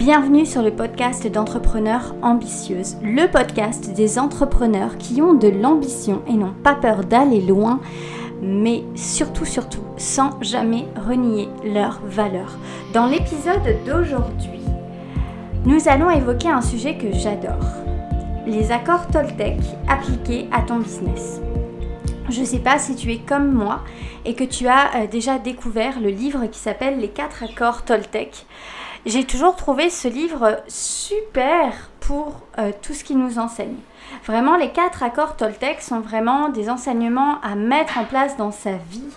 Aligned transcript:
Bienvenue 0.00 0.46
sur 0.46 0.62
le 0.62 0.70
podcast 0.70 1.26
d'entrepreneurs 1.26 2.14
ambitieuses, 2.22 2.96
le 3.02 3.30
podcast 3.30 3.92
des 3.92 4.18
entrepreneurs 4.18 4.96
qui 4.96 5.20
ont 5.20 5.34
de 5.34 5.48
l'ambition 5.48 6.22
et 6.26 6.32
n'ont 6.32 6.54
pas 6.54 6.74
peur 6.74 7.04
d'aller 7.04 7.42
loin, 7.42 7.80
mais 8.40 8.82
surtout, 8.94 9.44
surtout, 9.44 9.84
sans 9.98 10.42
jamais 10.42 10.86
renier 11.06 11.50
leurs 11.62 12.00
valeurs. 12.02 12.56
Dans 12.94 13.04
l'épisode 13.04 13.76
d'aujourd'hui, 13.84 14.62
nous 15.66 15.86
allons 15.86 16.08
évoquer 16.08 16.48
un 16.48 16.62
sujet 16.62 16.96
que 16.96 17.12
j'adore, 17.12 17.66
les 18.46 18.72
accords 18.72 19.06
Toltec 19.08 19.58
appliqués 19.86 20.48
à 20.50 20.62
ton 20.62 20.78
business. 20.78 21.42
Je 22.30 22.40
ne 22.40 22.46
sais 22.46 22.60
pas 22.60 22.78
si 22.78 22.96
tu 22.96 23.12
es 23.12 23.18
comme 23.18 23.52
moi 23.52 23.80
et 24.24 24.32
que 24.32 24.44
tu 24.44 24.66
as 24.66 24.94
euh, 24.94 25.06
déjà 25.08 25.38
découvert 25.38 26.00
le 26.00 26.08
livre 26.08 26.46
qui 26.46 26.58
s'appelle 26.58 27.00
Les 27.00 27.08
quatre 27.08 27.42
accords 27.42 27.84
Toltec. 27.84 28.46
J'ai 29.06 29.24
toujours 29.24 29.56
trouvé 29.56 29.88
ce 29.88 30.08
livre 30.08 30.58
super 30.68 31.88
pour 32.00 32.42
euh, 32.58 32.70
tout 32.82 32.92
ce 32.92 33.02
qu'il 33.02 33.18
nous 33.18 33.38
enseigne. 33.38 33.76
Vraiment, 34.26 34.56
les 34.56 34.72
quatre 34.72 35.02
accords 35.02 35.36
Toltec 35.36 35.80
sont 35.80 36.00
vraiment 36.00 36.50
des 36.50 36.68
enseignements 36.68 37.40
à 37.40 37.54
mettre 37.54 37.96
en 37.96 38.04
place 38.04 38.36
dans 38.36 38.52
sa 38.52 38.72
vie. 38.72 39.08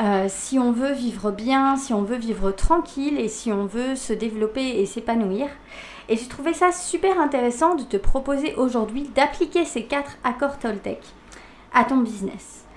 Euh, 0.00 0.26
si 0.28 0.58
on 0.58 0.72
veut 0.72 0.92
vivre 0.92 1.30
bien, 1.30 1.76
si 1.76 1.92
on 1.92 2.02
veut 2.02 2.16
vivre 2.16 2.52
tranquille 2.52 3.20
et 3.20 3.28
si 3.28 3.52
on 3.52 3.66
veut 3.66 3.96
se 3.96 4.14
développer 4.14 4.80
et 4.80 4.86
s'épanouir. 4.86 5.48
Et 6.08 6.16
j'ai 6.16 6.28
trouvé 6.28 6.54
ça 6.54 6.72
super 6.72 7.20
intéressant 7.20 7.74
de 7.74 7.82
te 7.82 7.98
proposer 7.98 8.54
aujourd'hui 8.54 9.10
d'appliquer 9.14 9.66
ces 9.66 9.84
quatre 9.84 10.16
accords 10.24 10.58
Toltec 10.58 11.00
à 11.74 11.84
ton 11.84 11.98
business. 11.98 12.67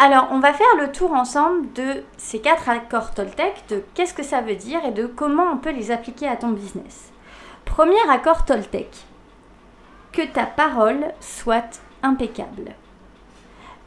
Alors, 0.00 0.28
on 0.30 0.38
va 0.38 0.52
faire 0.52 0.76
le 0.78 0.92
tour 0.92 1.12
ensemble 1.12 1.72
de 1.72 2.04
ces 2.16 2.40
quatre 2.40 2.68
accords 2.68 3.14
Toltec, 3.14 3.64
de 3.68 3.82
qu'est-ce 3.94 4.14
que 4.14 4.22
ça 4.22 4.40
veut 4.40 4.54
dire 4.54 4.84
et 4.84 4.92
de 4.92 5.06
comment 5.06 5.50
on 5.52 5.56
peut 5.56 5.72
les 5.72 5.90
appliquer 5.90 6.28
à 6.28 6.36
ton 6.36 6.50
business. 6.50 7.10
Premier 7.64 8.08
accord 8.08 8.44
Toltec, 8.44 8.88
que 10.12 10.22
ta 10.22 10.46
parole 10.46 11.04
soit 11.18 11.80
impeccable. 12.04 12.76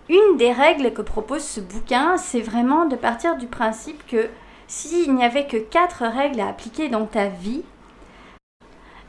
Une 0.10 0.36
des 0.36 0.52
règles 0.52 0.92
que 0.92 1.02
propose 1.02 1.46
ce 1.46 1.62
bouquin, 1.62 2.18
c'est 2.18 2.42
vraiment 2.42 2.84
de 2.84 2.98
partir 2.98 3.38
du 3.38 3.48
principe 3.48 4.06
que 4.06 4.30
s'il 4.68 5.16
n'y 5.16 5.24
avait 5.24 5.48
que 5.48 5.56
quatre 5.56 6.04
règles 6.04 6.42
à 6.42 6.50
appliquer 6.50 6.90
dans 6.90 7.06
ta 7.06 7.28
vie, 7.28 7.64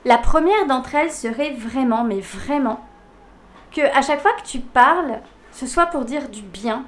la 0.05 0.19
première 0.19 0.67
d'entre 0.67 0.95
elles 0.95 1.11
serait 1.11 1.51
vraiment, 1.51 2.05
mais 2.05 2.21
vraiment, 2.21 2.79
que 3.73 3.81
à 3.97 4.03
chaque 4.03 4.21
fois 4.21 4.35
que 4.35 4.47
tu 4.47 4.61
parles, 4.61 5.21
ce 5.53 5.67
soit 5.67 5.87
pour 5.87 6.05
dire 6.05 6.29
du 6.29 6.43
bien, 6.43 6.85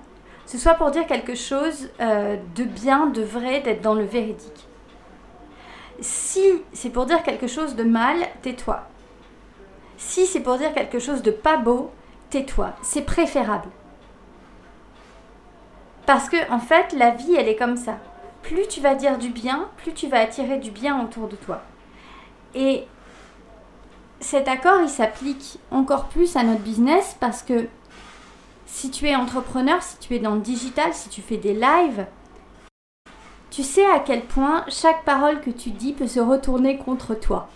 ce 0.47 0.59
soit 0.59 0.75
pour 0.75 0.91
dire 0.91 1.07
quelque 1.07 1.35
chose 1.35 1.91
euh, 2.01 2.37
de 2.55 2.65
bien, 2.65 3.07
de 3.07 3.23
vrai, 3.23 3.61
d'être 3.61 3.81
dans 3.81 3.95
le 3.95 4.05
véridique. 4.05 4.69
Si 6.01 6.43
c'est 6.73 6.91
pour 6.91 7.07
dire 7.07 7.23
quelque 7.23 7.47
chose 7.47 7.77
de 7.77 7.85
mal, 7.85 8.17
tais-toi. 8.43 8.83
Si 9.97 10.27
c'est 10.27 10.41
pour 10.41 10.59
dire 10.59 10.75
quelque 10.75 10.99
chose 10.99 11.23
de 11.23 11.31
pas 11.31 11.57
beau, 11.57 11.91
tais-toi. 12.31 12.73
C'est 12.83 13.03
préférable. 13.03 13.69
Parce 16.07 16.29
que 16.29 16.51
en 16.51 16.59
fait, 16.59 16.93
la 16.93 17.11
vie, 17.11 17.35
elle 17.37 17.49
est 17.49 17.57
comme 17.57 17.77
ça. 17.77 17.99
Plus 18.43 18.67
tu 18.69 18.81
vas 18.81 18.95
dire 18.95 19.17
du 19.17 19.31
bien, 19.31 19.69
plus 19.79 19.95
tu 19.95 20.09
vas 20.09 20.21
attirer 20.21 20.59
du 20.59 20.71
bien 20.71 21.03
autour 21.03 21.29
de 21.29 21.37
toi. 21.37 21.63
Et 22.55 22.87
cet 24.21 24.49
accord, 24.49 24.81
il 24.83 24.89
s'applique 24.89 25.59
encore 25.71 26.07
plus 26.07 26.37
à 26.37 26.43
notre 26.43 26.61
business 26.61 27.17
parce 27.21 27.43
que 27.43 27.69
si 28.67 28.91
tu 28.91 29.07
es 29.07 29.17
entrepreneur, 29.17 29.83
si 29.83 29.99
tu 29.99 30.15
es 30.15 30.19
dans 30.19 30.35
le 30.35 30.41
digital, 30.41 30.93
si 30.95 31.09
tu 31.09 31.23
fais 31.23 31.37
des 31.37 31.55
lives, 31.55 32.07
tu 33.51 33.63
sais 33.63 33.87
à 33.87 34.01
quel 34.01 34.25
point 34.25 34.65
chaque 34.69 35.05
parole 35.05 35.41
que 35.41 35.51
tu 35.51 35.71
dis 35.71 35.93
peut 35.93 36.09
se 36.09 36.21
retourner 36.21 36.77
contre 36.77 37.15
toi. 37.15 37.49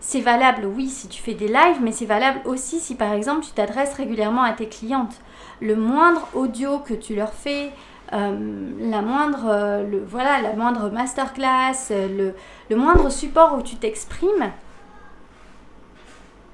C'est 0.00 0.20
valable, 0.20 0.66
oui, 0.66 0.88
si 0.88 1.08
tu 1.08 1.22
fais 1.22 1.32
des 1.32 1.48
lives, 1.48 1.80
mais 1.80 1.92
c'est 1.92 2.04
valable 2.04 2.40
aussi 2.44 2.78
si 2.78 2.94
par 2.94 3.12
exemple 3.14 3.42
tu 3.42 3.52
t'adresses 3.52 3.94
régulièrement 3.94 4.42
à 4.42 4.52
tes 4.52 4.68
clientes. 4.68 5.14
Le 5.62 5.76
moindre 5.76 6.28
audio 6.34 6.78
que 6.78 6.92
tu 6.92 7.14
leur 7.14 7.32
fais, 7.32 7.72
euh, 8.12 8.70
la 8.80 9.00
moindre, 9.00 9.46
euh, 9.46 9.88
le, 9.88 10.04
voilà, 10.04 10.42
la 10.42 10.52
moindre 10.52 10.90
masterclass, 10.90 11.90
euh, 11.90 12.08
le, 12.08 12.34
le 12.68 12.76
moindre 12.76 13.10
support 13.10 13.56
où 13.56 13.62
tu 13.62 13.76
t'exprimes, 13.76 14.52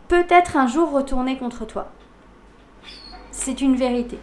peut 0.07 0.27
être 0.29 0.57
un 0.57 0.69
jour 0.69 0.93
retourné 0.93 1.37
contre 1.37 1.67
toi 1.67 1.91
c'est 3.41 3.63
une 3.63 3.75
vérité. 3.77 4.19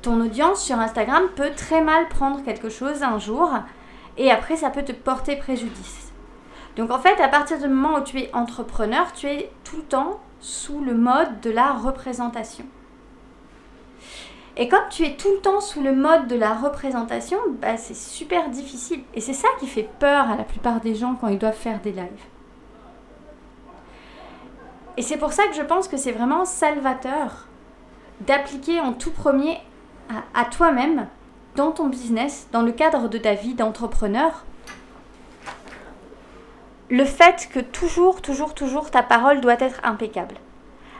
Ton 0.00 0.20
audience 0.20 0.62
sur 0.62 0.78
Instagram 0.78 1.24
peut 1.36 1.50
très 1.54 1.82
mal 1.82 2.08
prendre 2.08 2.42
quelque 2.42 2.70
chose 2.70 3.02
un 3.02 3.18
jour 3.18 3.50
et 4.16 4.30
après 4.30 4.56
ça 4.56 4.70
peut 4.70 4.82
te 4.82 4.92
porter 4.92 5.36
préjudice. 5.36 6.10
Donc 6.76 6.90
en 6.90 6.98
fait, 6.98 7.20
à 7.20 7.28
partir 7.28 7.58
du 7.58 7.68
moment 7.68 7.98
où 7.98 8.02
tu 8.02 8.18
es 8.18 8.34
entrepreneur, 8.34 9.12
tu 9.12 9.26
es 9.26 9.50
tout 9.62 9.76
le 9.76 9.82
temps 9.82 10.20
sous 10.40 10.82
le 10.82 10.94
mode 10.94 11.40
de 11.42 11.50
la 11.50 11.72
représentation. 11.72 12.64
Et 14.56 14.68
comme 14.68 14.88
tu 14.88 15.04
es 15.04 15.16
tout 15.16 15.30
le 15.30 15.40
temps 15.40 15.60
sous 15.60 15.82
le 15.82 15.94
mode 15.94 16.26
de 16.26 16.36
la 16.36 16.54
représentation, 16.54 17.38
bah, 17.60 17.76
c'est 17.76 17.96
super 17.96 18.48
difficile. 18.48 19.02
Et 19.14 19.20
c'est 19.20 19.32
ça 19.34 19.48
qui 19.60 19.66
fait 19.66 19.88
peur 19.98 20.30
à 20.30 20.36
la 20.36 20.44
plupart 20.44 20.80
des 20.80 20.94
gens 20.94 21.16
quand 21.20 21.28
ils 21.28 21.38
doivent 21.38 21.54
faire 21.54 21.80
des 21.80 21.92
lives. 21.92 22.08
Et 24.96 25.02
c'est 25.02 25.18
pour 25.18 25.32
ça 25.32 25.46
que 25.48 25.54
je 25.54 25.62
pense 25.62 25.88
que 25.88 25.96
c'est 25.96 26.12
vraiment 26.12 26.44
salvateur 26.44 27.48
d'appliquer 28.20 28.80
en 28.80 28.92
tout 28.92 29.10
premier 29.10 29.58
à, 30.34 30.44
toi-même, 30.44 31.08
dans 31.56 31.70
ton 31.70 31.88
business, 31.88 32.48
dans 32.52 32.62
le 32.62 32.72
cadre 32.72 33.08
de 33.08 33.18
ta 33.18 33.34
vie 33.34 33.54
d'entrepreneur, 33.54 34.44
le 36.90 37.04
fait 37.04 37.48
que 37.52 37.60
toujours, 37.60 38.20
toujours, 38.20 38.54
toujours 38.54 38.90
ta 38.90 39.02
parole 39.02 39.40
doit 39.40 39.60
être 39.60 39.80
impeccable. 39.82 40.36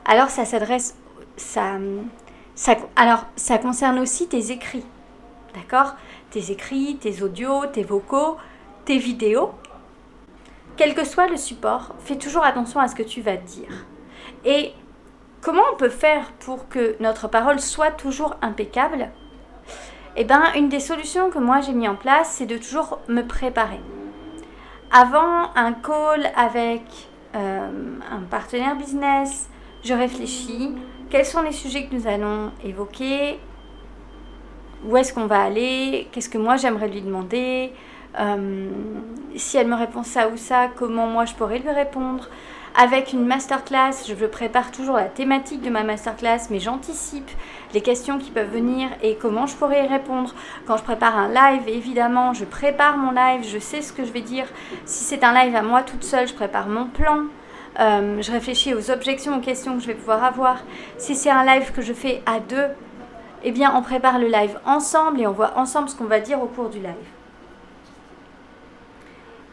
Alors 0.05 0.31
ça 0.31 0.45
s'adresse, 0.45 0.97
ça, 1.37 1.75
ça, 2.55 2.77
alors 2.97 3.27
ça 3.37 3.59
concerne 3.59 3.99
aussi 3.99 4.27
tes 4.27 4.51
écrits, 4.51 4.87
d'accord? 5.55 5.95
Tes 6.31 6.51
écrits, 6.51 6.97
tes 7.01 7.23
audios, 7.23 7.67
tes 7.67 7.85
vocaux, 7.85 8.37
tes 8.85 8.99
vidéos. 8.99 9.53
Quel 10.77 10.95
que 10.95 11.05
soit 11.05 11.29
le 11.29 11.37
support, 11.37 11.95
fais 12.01 12.17
toujours 12.17 12.45
attention 12.45 12.81
à 12.81 12.89
ce 12.89 12.97
que 12.97 13.03
tu 13.03 13.21
vas 13.21 13.37
dire. 13.37 13.87
Et 14.45 14.73
Comment 15.45 15.63
on 15.75 15.77
peut 15.77 15.91
faire 15.91 16.33
pour 16.41 16.71
que 16.71 16.97
notre 17.01 17.29
parole 17.29 17.61
soit 17.61 17.91
toujours 17.91 18.35
impeccable? 18.41 19.11
Eh 20.17 20.25
bien, 20.25 20.55
une 20.55 20.71
des 20.71 20.81
solutions 20.81 21.29
que 21.29 21.39
moi 21.39 21.61
j'ai 21.61 21.75
mis 21.75 21.87
en 21.87 21.97
place, 21.97 22.31
c'est 22.39 22.47
de 22.47 22.57
toujours 22.57 23.01
me 23.09 23.21
préparer. 23.21 23.81
Avant 24.91 25.51
un 25.55 25.75
call 25.75 26.33
avec 26.35 26.81
euh, 27.35 27.69
un 28.11 28.21
partenaire 28.31 28.75
business, 28.75 29.51
je 29.85 29.93
réfléchis 29.93 30.77
quels 31.11 31.27
sont 31.27 31.43
les 31.43 31.53
sujets 31.53 31.89
que 31.89 31.95
nous 31.95 32.07
allons 32.07 32.51
évoquer, 32.65 33.39
où 34.87 34.97
est-ce 34.97 35.13
qu'on 35.13 35.27
va 35.27 35.43
aller, 35.43 36.09
qu'est-ce 36.11 36.31
que 36.31 36.39
moi 36.39 36.57
j'aimerais 36.57 36.89
lui 36.89 37.03
demander, 37.03 37.75
euh, 38.19 38.71
si 39.37 39.59
elle 39.59 39.69
me 39.69 39.77
répond 39.77 40.05
ça 40.05 40.29
ou 40.29 40.39
ça, 40.39 40.69
comment 40.75 41.07
moi 41.07 41.27
je 41.27 41.35
pourrais 41.35 41.59
lui 41.59 41.71
répondre? 41.71 42.31
Avec 42.77 43.13
une 43.13 43.25
masterclass, 43.25 44.05
je 44.09 44.27
prépare 44.27 44.73
toujours 44.73 44.97
la 44.97 45.05
thématique 45.05 45.63
de 45.63 45.71
ma 45.71 45.85
masterclass, 45.85 46.49
mais 46.51 46.59
j'anticipe 46.59 47.31
les 47.73 47.81
questions 47.81 48.19
qui 48.19 48.33
peuvent 48.33 48.51
venir 48.51 48.89
et 49.01 49.15
comment 49.15 49.47
je 49.47 49.55
pourrais 49.55 49.85
y 49.85 49.87
répondre. 49.87 50.35
Quand 50.67 50.77
je 50.77 50.83
prépare 50.83 51.17
un 51.17 51.29
live, 51.29 51.69
évidemment, 51.69 52.33
je 52.35 52.45
prépare 52.45 52.97
mon 52.97 53.13
live, 53.13 53.45
je 53.45 53.61
sais 53.61 53.81
ce 53.81 53.93
que 53.93 54.05
je 54.05 54.11
vais 54.11 54.23
dire. 54.23 54.47
Si 54.87 55.05
c'est 55.05 55.23
un 55.23 55.33
live 55.33 55.55
à 55.55 55.63
moi 55.63 55.83
toute 55.83 56.03
seule, 56.03 56.27
je 56.27 56.35
prépare 56.35 56.67
mon 56.67 56.87
plan. 56.87 57.27
Euh, 57.79 58.21
je 58.21 58.33
réfléchis 58.33 58.75
aux 58.75 58.91
objections, 58.91 59.37
aux 59.37 59.41
questions 59.41 59.77
que 59.77 59.81
je 59.81 59.87
vais 59.87 59.95
pouvoir 59.95 60.25
avoir. 60.25 60.57
Si 60.99 61.15
c'est 61.15 61.31
un 61.31 61.45
live 61.45 61.71
que 61.71 61.81
je 61.81 61.93
fais 61.93 62.23
à 62.27 62.41
deux, 62.41 62.67
eh 63.45 63.53
bien, 63.53 63.73
on 63.77 63.83
prépare 63.83 64.19
le 64.19 64.27
live 64.27 64.59
ensemble 64.67 65.21
et 65.21 65.29
on 65.29 65.33
voit 65.33 65.57
ensemble 65.57 65.89
ce 65.89 65.95
qu'on 65.95 66.07
va 66.07 66.19
dire 66.19 66.43
au 66.43 66.47
cours 66.47 66.71
du 66.71 66.79
live. 66.79 66.95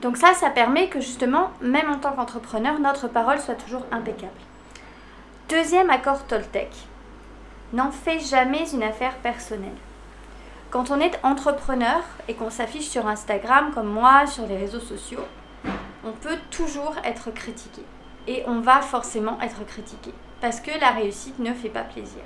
Donc 0.01 0.17
ça, 0.17 0.33
ça 0.33 0.49
permet 0.49 0.89
que 0.89 0.99
justement, 0.99 1.51
même 1.61 1.91
en 1.91 1.99
tant 1.99 2.13
qu'entrepreneur, 2.13 2.79
notre 2.79 3.07
parole 3.07 3.39
soit 3.39 3.55
toujours 3.55 3.85
impeccable. 3.91 4.31
Deuxième 5.47 5.91
accord 5.91 6.25
Toltec. 6.25 6.69
N'en 7.73 7.91
fais 7.91 8.19
jamais 8.19 8.69
une 8.71 8.83
affaire 8.83 9.15
personnelle. 9.17 9.69
Quand 10.71 10.89
on 10.89 10.99
est 10.99 11.19
entrepreneur 11.23 12.01
et 12.27 12.33
qu'on 12.33 12.49
s'affiche 12.49 12.89
sur 12.89 13.07
Instagram 13.07 13.71
comme 13.73 13.91
moi, 13.91 14.25
sur 14.25 14.47
les 14.47 14.57
réseaux 14.57 14.79
sociaux, 14.79 15.25
on 16.03 16.11
peut 16.13 16.37
toujours 16.49 16.95
être 17.03 17.31
critiqué. 17.31 17.83
Et 18.27 18.43
on 18.47 18.59
va 18.59 18.81
forcément 18.81 19.39
être 19.41 19.65
critiqué. 19.65 20.13
Parce 20.41 20.59
que 20.59 20.71
la 20.79 20.89
réussite 20.89 21.37
ne 21.39 21.53
fait 21.53 21.69
pas 21.69 21.83
plaisir 21.83 22.23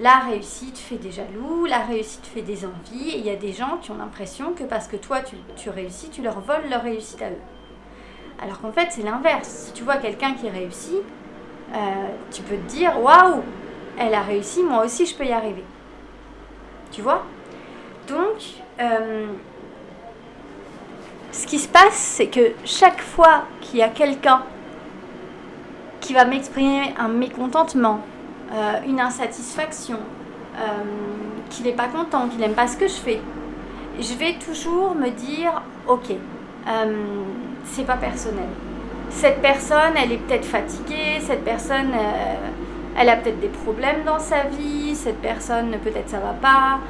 la 0.00 0.18
réussite 0.18 0.78
fait 0.78 0.96
des 0.96 1.12
jaloux, 1.12 1.66
la 1.66 1.78
réussite 1.78 2.26
fait 2.26 2.42
des 2.42 2.64
envies, 2.64 3.10
et 3.10 3.18
il 3.18 3.26
y 3.26 3.30
a 3.30 3.36
des 3.36 3.52
gens 3.52 3.78
qui 3.80 3.90
ont 3.90 3.96
l'impression 3.96 4.52
que 4.52 4.64
parce 4.64 4.88
que 4.88 4.96
toi 4.96 5.18
tu, 5.56 5.70
réussis, 5.70 6.10
tu 6.10 6.22
leur 6.22 6.40
voles 6.40 6.68
leur 6.68 6.82
réussite 6.82 7.22
à 7.22 7.30
eux. 7.30 7.40
Alors 8.42 8.60
qu'en 8.60 8.72
fait 8.72 8.88
c'est 8.90 9.02
l'inverse. 9.02 9.48
Si 9.48 9.72
tu 9.72 9.84
vois 9.84 9.96
quelqu'un 9.98 10.34
qui 10.34 10.48
réussit, 10.48 11.02
euh, 11.74 11.78
tu 12.32 12.42
peux 12.42 12.56
te 12.56 12.68
dire 12.68 13.00
waouh, 13.00 13.42
elle 13.98 14.14
a 14.14 14.22
réussi, 14.22 14.62
moi 14.62 14.84
aussi 14.84 15.06
je 15.06 15.14
peux 15.14 15.24
y 15.24 15.32
arriver. 15.32 15.64
Tu 16.90 17.02
vois? 17.02 17.24
Donc, 18.08 18.62
euh, 18.80 19.26
ce 21.32 21.46
qui 21.46 21.58
se 21.58 21.68
passe, 21.68 21.94
c'est 21.94 22.26
que 22.26 22.52
chaque 22.64 23.00
fois 23.00 23.44
qu'il 23.60 23.78
y 23.78 23.82
a 23.82 23.88
quelqu'un 23.88 24.42
qui 26.00 26.12
va 26.12 26.24
m'exprimer 26.24 26.94
un 26.98 27.08
mécontentement, 27.08 28.00
euh, 28.52 28.80
une 28.86 29.00
insatisfaction, 29.00 29.98
euh, 30.56 30.60
qu'il 31.50 31.64
n'est 31.64 31.72
pas 31.72 31.88
content, 31.88 32.28
qu'il 32.28 32.40
n'aime 32.40 32.52
pas 32.52 32.66
ce 32.68 32.76
que 32.76 32.86
je 32.86 32.94
fais, 32.94 33.20
je 33.98 34.14
vais 34.14 34.34
toujours 34.34 34.94
me 34.94 35.08
dire, 35.10 35.62
ok, 35.88 36.10
euh, 36.10 36.94
c'est 37.64 37.86
pas 37.86 37.96
personnel. 37.96 38.48
Cette 39.08 39.40
personne, 39.40 39.94
elle 39.96 40.12
est 40.12 40.18
peut-être 40.18 40.44
fatiguée, 40.44 41.20
cette 41.20 41.44
personne, 41.44 41.92
elle 42.98 43.08
a 43.08 43.16
peut-être 43.16 43.40
des 43.40 43.48
problèmes 43.48 44.02
dans 44.04 44.18
sa 44.18 44.44
vie, 44.44 44.94
cette 44.94 45.20
personne, 45.20 45.70
peut-être 45.82 46.08
ça 46.08 46.18
va 46.18 46.32
pas, 46.32 46.80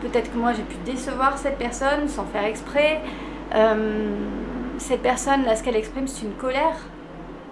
peut-être 0.00 0.32
que 0.32 0.38
moi 0.38 0.52
j'ai 0.54 0.62
pu 0.62 0.76
décevoir 0.84 1.38
cette 1.38 1.58
personne 1.58 2.08
sans 2.08 2.24
faire 2.24 2.44
exprès. 2.44 3.00
cette 4.78 5.02
personne, 5.02 5.44
là, 5.44 5.54
ce 5.54 5.62
qu'elle 5.62 5.76
exprime, 5.76 6.08
c'est 6.08 6.24
une 6.24 6.34
colère, 6.34 6.76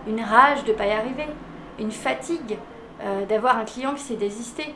une 0.08 0.20
rage 0.20 0.64
de 0.64 0.72
ne 0.72 0.76
pas 0.76 0.86
y 0.86 0.92
arriver, 0.92 1.28
une 1.80 1.90
fatigue 1.90 2.58
d'avoir 3.28 3.56
un 3.56 3.64
client 3.64 3.94
qui 3.94 4.02
s'est 4.02 4.16
désisté. 4.16 4.74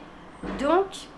Donc, 0.59 1.09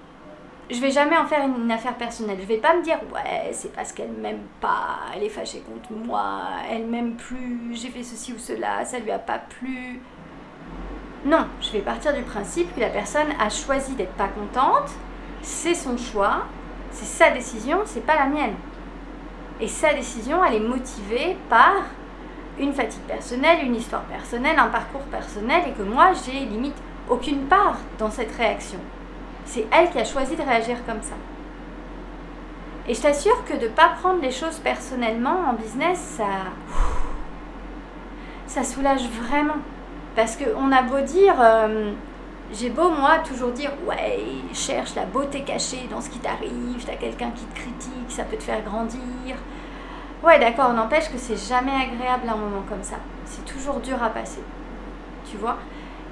je 0.71 0.81
vais 0.81 0.91
jamais 0.91 1.17
en 1.17 1.27
faire 1.27 1.47
une, 1.47 1.71
affaire 1.71 1.95
personnelle. 1.95 2.39
Je 2.41 2.47
vais 2.47 2.57
pas 2.59 2.75
me 2.75 2.83
dire 2.83 2.99
ouais, 3.15 3.51
c'est 3.53 3.73
parce 3.73 3.93
qu'elle 3.93 4.11
m'aime 4.11 4.43
pas, 4.61 4.99
elle 5.15 5.23
est 5.23 5.29
fâchée 5.29 5.61
contre 5.61 5.93
moi, 5.93 6.41
elle 6.71 6.87
m'aime 6.87 7.15
plus, 7.15 7.71
j'ai 7.73 7.89
fait 7.89 8.03
ceci 8.03 8.33
ou 8.33 8.39
cela, 8.39 8.85
ça 8.85 8.99
lui 8.99 9.11
a 9.11 9.19
pas 9.19 9.39
plu. 9.39 10.01
Non, 11.25 11.47
je 11.61 11.71
vais 11.71 11.81
partir 11.81 12.15
du 12.15 12.23
principe 12.23 12.75
que 12.75 12.81
la 12.81 12.89
personne 12.89 13.29
a 13.41 13.49
choisi 13.49 13.95
d'être 13.95 14.15
pas 14.15 14.29
contente, 14.29 14.91
c'est 15.43 15.75
son 15.75 15.97
choix, 15.97 16.45
c'est 16.91 17.07
sa 17.07 17.31
décision, 17.31 17.81
c'est 17.85 18.05
pas 18.05 18.17
la 18.17 18.27
mienne. 18.27 18.55
Et 19.61 19.69
sa 19.69 19.95
décision, 19.95 20.45
elle 20.45 20.55
est 20.55 20.61
motivée 20.61 21.37
par 21.49 21.75
une 22.59 22.73
fatigue 22.73 23.03
personnelle, 23.03 23.65
une 23.65 23.77
histoire 23.77 24.03
personnelle, 24.03 24.59
un 24.59 24.69
parcours 24.69 25.03
personnel 25.03 25.63
et 25.69 25.73
que 25.73 25.83
moi, 25.83 26.13
j'ai 26.25 26.41
limite 26.41 26.77
aucune 27.09 27.45
part 27.47 27.79
dans 27.99 28.11
cette 28.11 28.35
réaction. 28.35 28.79
C'est 29.45 29.67
elle 29.71 29.91
qui 29.91 29.99
a 29.99 30.05
choisi 30.05 30.37
de 30.37 30.43
réagir 30.43 30.77
comme 30.87 31.03
ça. 31.03 31.15
Et 32.89 32.95
je 32.95 33.01
t'assure 33.01 33.45
que 33.45 33.55
de 33.55 33.65
ne 33.65 33.73
pas 33.73 33.91
prendre 34.01 34.23
les 34.23 34.31
choses 34.31 34.59
personnellement 34.59 35.41
en 35.49 35.53
business, 35.55 35.99
ça, 36.17 36.25
ça 38.47 38.65
soulage 38.65 39.09
vraiment. 39.09 39.59
Parce 40.15 40.37
qu'on 40.37 40.73
a 40.73 40.83
beau 40.83 41.01
dire, 41.01 41.35
euh, 41.41 41.93
j'ai 42.53 42.71
beau 42.71 42.91
moi 42.91 43.19
toujours 43.19 43.51
dire, 43.51 43.73
ouais, 43.87 44.19
cherche 44.55 44.95
la 44.95 45.05
beauté 45.05 45.43
cachée 45.43 45.89
dans 45.91 46.01
ce 46.01 46.09
qui 46.09 46.21
t'arrive, 46.21 46.85
t'as 46.87 46.95
quelqu'un 46.95 47.31
qui 47.31 47.45
te 47.45 47.55
critique, 47.55 48.09
ça 48.09 48.25
peut 48.25 48.37
te 48.37 48.45
faire 48.45 48.63
grandir. 48.63 49.37
Ouais, 50.23 50.39
d'accord, 50.39 50.73
n'empêche 50.73 51.11
que 51.11 51.19
c'est 51.19 51.37
jamais 51.37 51.73
agréable 51.73 52.29
un 52.29 52.37
moment 52.37 52.63
comme 52.69 52.83
ça. 52.83 52.97
C'est 53.25 53.45
toujours 53.45 53.81
dur 53.81 54.03
à 54.03 54.11
passer. 54.11 54.43
Tu 55.31 55.37
vois 55.37 55.59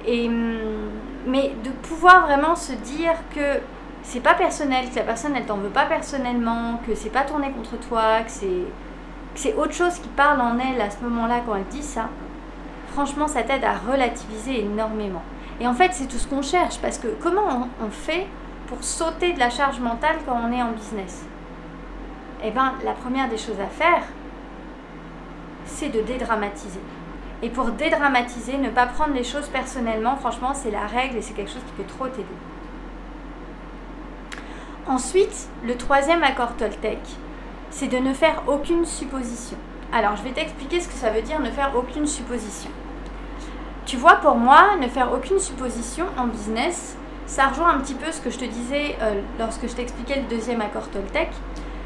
et, 0.07 0.27
hum, 0.27 0.91
mais 1.25 1.53
de 1.63 1.69
pouvoir 1.69 2.27
vraiment 2.27 2.55
se 2.55 2.73
dire 2.73 3.13
que 3.33 3.59
c'est 4.03 4.19
pas 4.19 4.35
personnel, 4.35 4.89
que 4.89 4.95
la 4.95 5.03
personne 5.03 5.35
elle 5.35 5.45
t'en 5.45 5.57
veut 5.57 5.69
pas 5.69 5.85
personnellement, 5.85 6.79
que 6.87 6.93
c'est 6.93 7.09
pas 7.09 7.23
tourné 7.23 7.51
contre 7.51 7.77
toi, 7.87 8.21
que 8.21 8.31
c'est 9.35 9.53
autre 9.55 9.73
chose 9.73 9.95
qui 9.95 10.09
parle 10.09 10.39
en 10.41 10.57
elle 10.59 10.79
à 10.79 10.89
ce 10.89 11.03
moment-là 11.03 11.41
quand 11.45 11.55
elle 11.55 11.65
dit 11.65 11.81
ça, 11.81 12.09
franchement 12.93 13.27
ça 13.27 13.41
t'aide 13.43 13.63
à 13.63 13.73
relativiser 13.73 14.61
énormément. 14.61 15.23
Et 15.59 15.67
en 15.67 15.73
fait 15.73 15.91
c'est 15.93 16.07
tout 16.07 16.17
ce 16.17 16.27
qu'on 16.27 16.43
cherche 16.43 16.77
parce 16.79 16.99
que 16.99 17.07
comment 17.21 17.67
on, 17.83 17.89
fait 17.89 18.27
pour 18.67 18.83
sauter 18.83 19.33
de 19.33 19.39
la 19.39 19.49
charge 19.49 19.79
mentale 19.79 20.17
quand 20.25 20.39
on 20.47 20.51
est 20.51 20.61
en 20.61 20.71
business? 20.71 21.25
Eh 22.47 22.51
bien 22.51 22.75
la 22.85 22.93
première 22.93 23.27
des 23.27 23.37
choses 23.37 23.59
à 23.59 23.67
faire, 23.67 24.03
c'est 25.65 25.89
de 25.89 26.01
dédramatiser. 26.01 26.79
Et 27.41 27.49
pour 27.49 27.71
dédramatiser, 27.71 28.57
ne 28.57 28.69
pas 28.69 28.85
prendre 28.85 29.15
les 29.15 29.23
choses 29.23 29.47
personnellement, 29.47 30.15
franchement, 30.15 30.53
c'est 30.53 30.69
la 30.69 30.85
règle 30.85 31.17
et 31.17 31.21
c'est 31.23 31.33
quelque 31.33 31.51
chose 31.51 31.63
qui 31.65 31.73
peut 31.73 31.87
trop 31.87 32.07
t'aider. 32.07 32.25
Ensuite, 34.87 35.49
le 35.65 35.75
troisième 35.75 36.23
accord 36.23 36.55
Toltec, 36.55 36.99
c'est 37.71 37.87
de 37.87 37.97
ne 37.97 38.13
faire 38.13 38.43
aucune 38.47 38.85
supposition. 38.85 39.57
Alors, 39.91 40.15
je 40.15 40.21
vais 40.21 40.31
t'expliquer 40.31 40.79
ce 40.79 40.87
que 40.87 40.93
ça 40.93 41.09
veut 41.09 41.23
dire 41.23 41.39
ne 41.39 41.49
faire 41.49 41.71
aucune 41.75 42.05
supposition. 42.05 42.69
Tu 43.87 43.97
vois, 43.97 44.17
pour 44.17 44.35
moi, 44.35 44.75
ne 44.79 44.87
faire 44.87 45.11
aucune 45.11 45.39
supposition 45.39 46.05
en 46.17 46.27
business, 46.27 46.95
ça 47.25 47.47
rejoint 47.47 47.69
un 47.69 47.79
petit 47.79 47.95
peu 47.95 48.11
ce 48.11 48.21
que 48.21 48.29
je 48.29 48.37
te 48.37 48.45
disais 48.45 48.97
euh, 49.01 49.21
lorsque 49.39 49.67
je 49.67 49.73
t'expliquais 49.73 50.21
le 50.21 50.35
deuxième 50.35 50.61
accord 50.61 50.87
Toltec, 50.89 51.29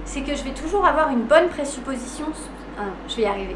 c'est 0.09 0.21
que 0.21 0.35
je 0.35 0.43
vais 0.43 0.53
toujours 0.53 0.85
avoir 0.85 1.09
une 1.09 1.23
bonne 1.23 1.49
présupposition. 1.49 2.25
Ah, 2.77 2.83
je 3.07 3.15
vais 3.15 3.21
y 3.23 3.25
arriver 3.25 3.55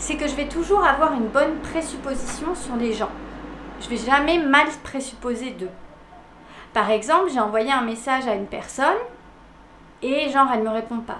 c'est 0.00 0.16
que 0.16 0.26
je 0.26 0.34
vais 0.34 0.48
toujours 0.48 0.82
avoir 0.82 1.12
une 1.12 1.28
bonne 1.28 1.58
présupposition 1.58 2.54
sur 2.54 2.74
les 2.76 2.92
gens. 2.92 3.10
Je 3.80 3.88
vais 3.88 3.98
jamais 3.98 4.38
mal 4.38 4.66
présupposer 4.82 5.50
d'eux. 5.50 5.70
Par 6.72 6.90
exemple, 6.90 7.30
j'ai 7.32 7.40
envoyé 7.40 7.70
un 7.70 7.82
message 7.82 8.26
à 8.26 8.34
une 8.34 8.46
personne 8.46 8.96
et 10.02 10.30
genre 10.30 10.48
elle 10.52 10.62
me 10.62 10.70
répond 10.70 11.00
pas. 11.00 11.18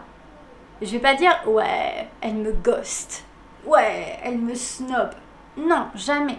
Je 0.81 0.91
vais 0.93 0.99
pas 0.99 1.15
dire 1.15 1.33
ouais, 1.47 2.09
elle 2.23 2.37
me 2.37 2.53
ghost. 2.53 3.25
Ouais, 3.67 4.19
elle 4.25 4.39
me 4.39 4.55
snob. 4.55 5.11
Non, 5.59 5.89
jamais. 5.95 6.39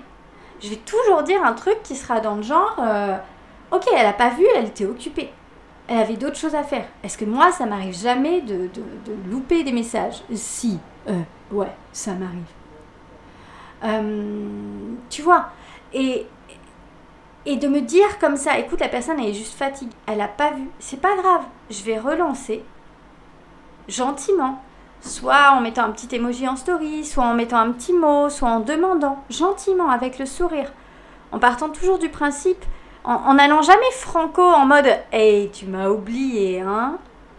Je 0.62 0.70
vais 0.70 0.78
toujours 0.78 1.22
dire 1.22 1.46
un 1.46 1.54
truc 1.54 1.84
qui 1.84 1.96
sera 1.96 2.22
dans 2.22 2.36
le 2.36 2.42
genre 2.42 2.76
euh, 2.80 3.18
OK, 3.72 3.86
elle 3.96 4.06
a 4.06 4.14
pas 4.14 4.30
vu, 4.30 4.46
elle 4.56 4.66
était 4.66 4.86
occupée. 4.86 5.32
Elle 5.88 5.98
avait 5.98 6.16
d'autres 6.16 6.38
choses 6.38 6.56
à 6.56 6.64
faire. 6.64 6.86
Est-ce 7.04 7.18
que 7.18 7.26
moi, 7.26 7.52
ça 7.52 7.66
m'arrive 7.66 7.98
jamais 7.98 8.42
de, 8.42 8.70
louper 9.30 9.64
des 9.64 9.72
messages? 9.74 10.24
Si, 10.34 10.80
euh, 11.10 11.22
Ouais, 11.52 11.72
ça 11.92 12.14
m'arrive. 12.14 12.44
Euh, 13.84 14.94
tu 15.10 15.22
vois, 15.22 15.48
et, 15.92 16.26
et 17.46 17.58
de 17.58 17.68
me 17.68 17.82
dire 17.82 18.20
comme 18.20 18.38
ça, 18.38 18.58
écoute, 18.60 18.80
la 18.80 18.90
personne 18.90 19.20
elle 19.20 19.30
est 19.30 19.34
juste 19.34 19.58
fatiguée, 19.58 19.92
elle 20.08 20.20
n'a 20.20 20.28
pas 20.28 20.52
vu, 20.52 20.70
c'est 20.80 21.02
pas 21.02 21.16
grave, 21.18 21.42
je 21.70 21.82
vais 21.84 21.98
relancer 21.98 22.64
gentiment, 23.88 24.62
soit 25.02 25.52
en 25.54 25.62
mettant 25.62 25.84
un 25.84 25.92
petit 25.92 26.16
emoji 26.16 26.48
en 26.48 26.56
story, 26.56 27.04
soit 27.04 27.26
en 27.26 27.34
mettant 27.34 27.58
un 27.58 27.72
petit 27.72 27.94
mot, 27.94 28.30
soit 28.30 28.50
en 28.50 28.60
demandant 28.60 29.24
gentiment 29.32 29.90
avec 29.90 30.20
le 30.20 30.28
sourire, 30.28 30.72
en 31.32 31.40
partant 31.40 31.70
toujours 31.70 31.98
du 31.98 32.10
principe, 32.10 32.64
en, 33.04 33.34
n'allant 33.34 33.62
jamais 33.62 33.92
franco 33.92 34.42
en 34.42 34.66
mode 34.66 34.88
Hey, 35.12 35.50
tu 35.52 35.66
m'as 35.66 35.90
oublié, 35.90 36.62
hein 36.62 36.98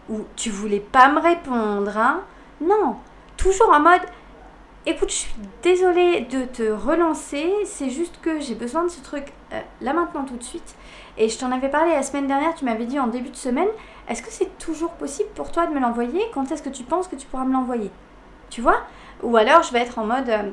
Ou 0.09 0.21
tu 0.37 0.51
voulais 0.51 0.81
pas 0.81 1.09
me 1.09 1.21
répondre, 1.21 1.97
hein. 1.97 2.21
Non, 2.61 2.97
toujours 3.37 3.71
en 3.71 3.81
mode 3.81 4.03
écoute, 4.87 5.11
je 5.11 5.15
suis 5.15 5.35
désolée 5.63 6.23
de 6.23 6.45
te 6.45 6.63
relancer, 6.71 7.53
c'est 7.65 7.91
juste 7.91 8.19
que 8.21 8.41
j'ai 8.41 8.55
besoin 8.55 8.85
de 8.85 8.89
ce 8.89 9.01
truc 9.01 9.33
euh, 9.53 9.61
là 9.81 9.93
maintenant 9.93 10.25
tout 10.25 10.37
de 10.37 10.43
suite. 10.43 10.75
Et 11.19 11.29
je 11.29 11.39
t'en 11.39 11.53
avais 11.53 11.69
parlé 11.69 11.93
la 11.93 12.03
semaine 12.03 12.27
dernière, 12.27 12.55
tu 12.55 12.65
m'avais 12.65 12.87
dit 12.87 12.99
en 12.99 13.07
début 13.07 13.31
de 13.31 13.37
semaine, 13.37 13.69
est-ce 14.09 14.23
que 14.23 14.31
c'est 14.31 14.59
toujours 14.59 14.93
possible 14.93 15.29
pour 15.35 15.53
toi 15.53 15.67
de 15.67 15.75
me 15.75 15.81
l'envoyer? 15.81 16.23
Quand 16.35 16.51
est-ce 16.51 16.63
que 16.63 16.69
tu 16.69 16.83
penses 16.83 17.07
que 17.07 17.17
tu 17.17 17.27
pourras 17.27 17.45
me 17.45 17.53
l'envoyer? 17.53 17.91
Tu 18.51 18.61
vois? 18.61 18.81
Ou 19.23 19.37
alors 19.37 19.63
je 19.63 19.73
vais 19.73 19.81
être 19.81 19.99
en 19.99 20.05
mode 20.05 20.29
euh, 20.29 20.51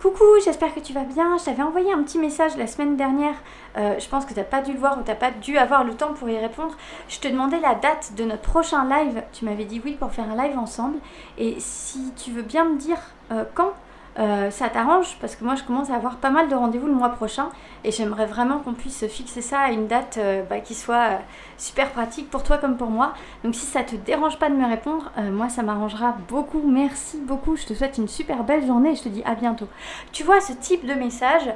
Coucou, 0.00 0.24
j'espère 0.44 0.74
que 0.74 0.80
tu 0.80 0.92
vas 0.92 1.04
bien. 1.04 1.38
Je 1.38 1.44
t'avais 1.46 1.62
envoyé 1.62 1.90
un 1.90 2.02
petit 2.02 2.18
message 2.18 2.54
la 2.58 2.66
semaine 2.66 2.98
dernière. 2.98 3.34
Euh, 3.78 3.98
je 3.98 4.06
pense 4.08 4.26
que 4.26 4.34
tu 4.34 4.38
n'as 4.38 4.44
pas 4.44 4.60
dû 4.60 4.74
le 4.74 4.78
voir 4.78 4.98
ou 4.98 5.02
tu 5.02 5.08
n'as 5.08 5.16
pas 5.16 5.30
dû 5.30 5.56
avoir 5.56 5.84
le 5.84 5.94
temps 5.94 6.12
pour 6.12 6.28
y 6.28 6.36
répondre. 6.36 6.76
Je 7.08 7.18
te 7.18 7.28
demandais 7.28 7.60
la 7.60 7.74
date 7.74 8.12
de 8.14 8.24
notre 8.24 8.42
prochain 8.42 8.86
live. 8.86 9.22
Tu 9.32 9.46
m'avais 9.46 9.64
dit 9.64 9.80
oui 9.82 9.96
pour 9.98 10.12
faire 10.12 10.26
un 10.30 10.36
live 10.36 10.58
ensemble. 10.58 10.98
Et 11.38 11.56
si 11.60 12.12
tu 12.14 12.30
veux 12.30 12.42
bien 12.42 12.66
me 12.66 12.76
dire 12.76 12.98
euh, 13.32 13.44
quand 13.54 13.72
euh, 14.18 14.50
ça 14.50 14.70
t'arrange 14.70 15.18
parce 15.20 15.36
que 15.36 15.44
moi 15.44 15.56
je 15.56 15.62
commence 15.62 15.90
à 15.90 15.94
avoir 15.94 16.16
pas 16.16 16.30
mal 16.30 16.48
de 16.48 16.54
rendez-vous 16.54 16.86
le 16.86 16.94
mois 16.94 17.10
prochain 17.10 17.50
et 17.84 17.92
j'aimerais 17.92 18.24
vraiment 18.24 18.60
qu'on 18.60 18.72
puisse 18.72 19.06
fixer 19.08 19.42
ça 19.42 19.60
à 19.60 19.70
une 19.72 19.88
date 19.88 20.16
euh, 20.16 20.42
bah, 20.42 20.60
qui 20.60 20.74
soit 20.74 20.94
euh, 20.94 21.16
super 21.58 21.90
pratique 21.90 22.30
pour 22.30 22.42
toi 22.42 22.56
comme 22.56 22.78
pour 22.78 22.88
moi. 22.88 23.12
Donc 23.44 23.54
si 23.54 23.66
ça 23.66 23.82
te 23.82 23.94
dérange 23.94 24.38
pas 24.38 24.48
de 24.48 24.54
me 24.54 24.66
répondre, 24.66 25.10
moi 25.32 25.50
ça 25.50 25.62
m'arrangera 25.62 26.16
beaucoup. 26.28 26.62
Merci 26.66 27.18
beaucoup. 27.20 27.56
Je 27.56 27.66
te 27.66 27.74
souhaite 27.74 27.98
une 27.98 28.08
super 28.08 28.42
belle 28.44 28.66
journée 28.66 28.92
et 28.92 28.96
je 28.96 29.02
te 29.02 29.08
dis 29.08 29.22
à 29.24 29.34
bientôt. 29.34 29.68
Tu 30.12 30.22
vois 30.22 30.40
ce 30.40 30.54
type 30.54 30.86
de 30.86 30.94
message, 30.94 31.52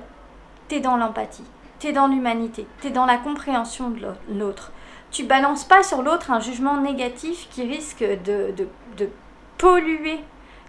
t'es 0.69 0.81
dans 0.81 0.99
l'empathie, 0.99 1.45
t'es 1.79 1.93
dans 1.93 2.09
l'humanité, 2.09 2.67
t'es 2.83 2.91
dans 2.91 3.07
la 3.07 3.17
compréhension 3.17 3.89
de 3.91 4.07
l'autre. 4.39 4.73
Tu 5.11 5.25
balances 5.25 5.65
pas 5.65 5.83
sur 5.83 6.03
l'autre 6.03 6.31
un 6.31 6.41
jugement 6.41 6.77
négatif 6.77 7.49
qui 7.51 7.63
risque 7.63 8.05
de, 8.05 8.55
de 8.99 9.09
polluer 9.57 10.21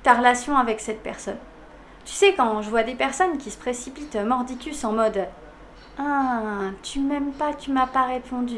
ta 0.03 0.13
relation 0.13 0.57
avec 0.57 0.79
cette 0.79 1.03
personne. 1.03 1.37
Tu 2.05 2.13
sais, 2.13 2.33
quand 2.35 2.61
je 2.61 2.69
vois 2.69 2.83
des 2.83 2.95
personnes 2.95 3.37
qui 3.37 3.51
se 3.51 3.57
précipitent 3.57 4.17
mordicus 4.25 4.83
en 4.83 4.93
mode 4.93 5.27
Ah, 5.99 6.71
tu 6.81 6.99
m'aimes 6.99 7.31
pas, 7.31 7.53
tu 7.53 7.71
m'as 7.71 7.87
pas 7.87 8.03
répondu. 8.03 8.57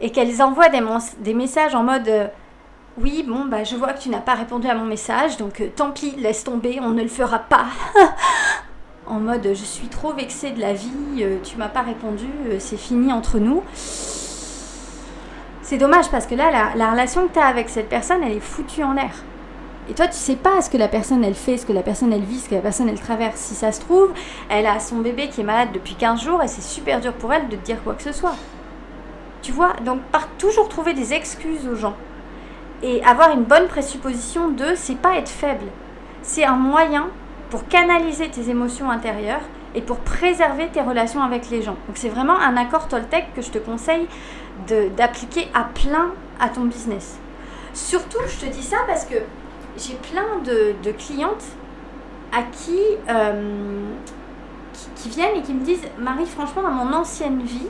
Et 0.00 0.10
qu'elles 0.10 0.42
envoient 0.42 0.70
des, 0.70 1.34
messages 1.34 1.74
en 1.74 1.82
mode 1.82 2.30
Oui, 2.98 3.24
bon, 3.26 3.44
bah 3.44 3.64
je 3.64 3.76
vois 3.76 3.92
que 3.92 4.00
tu 4.00 4.08
n'as 4.08 4.20
pas 4.20 4.34
répondu 4.34 4.68
à 4.68 4.74
mon 4.74 4.84
message, 4.84 5.36
donc 5.36 5.60
euh, 5.60 5.68
tant 5.74 5.90
pis, 5.90 6.12
laisse 6.12 6.44
tomber, 6.44 6.78
on 6.80 6.90
ne 6.90 7.02
le 7.02 7.08
fera 7.08 7.38
pas. 7.38 7.66
en 9.06 9.20
mode 9.20 9.46
Je 9.48 9.64
suis 9.64 9.88
trop 9.88 10.12
vexée 10.12 10.50
de 10.50 10.60
la 10.60 10.72
vie, 10.72 11.20
euh, 11.20 11.38
tu 11.42 11.56
m'as 11.56 11.68
pas 11.68 11.82
répondu, 11.82 12.26
euh, 12.46 12.56
c'est 12.58 12.76
fini 12.76 13.12
entre 13.12 13.38
nous. 13.38 13.62
c'est 15.62 15.78
dommage 15.78 16.10
parce 16.10 16.26
que 16.26 16.34
là, 16.34 16.74
la, 16.74 16.90
relation 16.90 17.28
que 17.28 17.34
tu 17.34 17.38
as 17.38 17.46
avec 17.46 17.68
cette 17.68 17.88
personne, 17.88 18.22
elle 18.22 18.32
est 18.32 18.40
foutue 18.40 18.82
en 18.82 18.94
l'air. 18.94 19.12
Et 19.88 19.92
toi, 19.92 20.06
tu 20.06 20.16
sais 20.16 20.36
pas 20.36 20.62
ce 20.62 20.70
que 20.70 20.78
la 20.78 20.88
personne 20.88 21.22
elle 21.24 21.34
fait, 21.34 21.58
ce 21.58 21.66
que 21.66 21.72
la 21.72 21.82
personne 21.82 22.12
elle 22.12 22.22
vit, 22.22 22.38
ce 22.38 22.48
que 22.48 22.54
la 22.54 22.62
personne 22.62 22.88
elle 22.88 23.00
traverse. 23.00 23.36
Si 23.36 23.54
ça 23.54 23.70
se 23.70 23.80
trouve, 23.80 24.12
elle 24.48 24.66
a 24.66 24.80
son 24.80 24.98
bébé 24.98 25.28
qui 25.28 25.42
est 25.42 25.44
malade 25.44 25.70
depuis 25.74 25.94
15 25.94 26.22
jours 26.22 26.42
et 26.42 26.48
c'est 26.48 26.62
super 26.62 27.00
dur 27.00 27.12
pour 27.12 27.32
elle 27.32 27.48
de 27.48 27.56
te 27.56 27.64
dire 27.64 27.82
quoi 27.82 27.94
que 27.94 28.02
ce 28.02 28.12
soit. 28.12 28.34
Tu 29.42 29.52
vois 29.52 29.74
Donc, 29.84 30.00
par 30.04 30.28
toujours 30.38 30.68
trouver 30.68 30.94
des 30.94 31.12
excuses 31.12 31.68
aux 31.68 31.76
gens 31.76 31.94
et 32.82 33.04
avoir 33.04 33.32
une 33.32 33.44
bonne 33.44 33.66
présupposition 33.66 34.48
de 34.48 34.74
c'est 34.74 34.96
pas 34.96 35.16
être 35.16 35.28
faible. 35.28 35.66
C'est 36.22 36.44
un 36.44 36.56
moyen 36.56 37.08
pour 37.50 37.68
canaliser 37.68 38.30
tes 38.30 38.48
émotions 38.48 38.90
intérieures 38.90 39.42
et 39.74 39.82
pour 39.82 39.98
préserver 39.98 40.68
tes 40.68 40.80
relations 40.80 41.22
avec 41.22 41.50
les 41.50 41.60
gens. 41.60 41.76
Donc 41.86 41.96
c'est 41.96 42.08
vraiment 42.08 42.38
un 42.38 42.56
accord 42.56 42.88
Toltec 42.88 43.26
que 43.34 43.42
je 43.42 43.50
te 43.50 43.58
conseille 43.58 44.06
d'appliquer 44.96 45.48
à 45.52 45.64
plein 45.64 46.12
à 46.40 46.48
ton 46.48 46.62
business. 46.62 47.18
Surtout, 47.74 48.18
je 48.28 48.46
te 48.46 48.50
dis 48.50 48.62
ça 48.62 48.76
parce 48.86 49.04
que 49.04 49.16
j'ai 49.76 49.94
plein 49.94 50.38
de, 50.44 50.92
clientes 50.92 51.44
à 52.32 52.42
qui, 52.42 52.78
euh, 53.08 53.80
qui, 54.72 55.02
qui, 55.02 55.08
viennent 55.10 55.36
et 55.36 55.42
qui 55.42 55.54
me 55.54 55.64
disent 55.64 55.86
Marie, 55.98 56.26
franchement, 56.26 56.62
dans 56.62 56.70
mon 56.70 56.92
ancienne 56.92 57.42
vie, 57.42 57.68